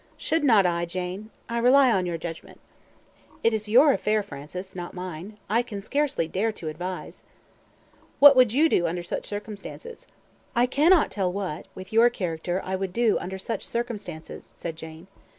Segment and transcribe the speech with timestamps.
[0.17, 1.29] Should not I, Jane?
[1.47, 2.59] I rely on your judgment."
[3.43, 5.37] "It is your affair, Francis, not mine.
[5.47, 7.21] I can scarcely dare to advise."
[8.17, 10.07] "What would you do under such circumstances?"
[10.55, 15.05] "I cannot tell what, with your character, I would do under such circumstances," said Jane.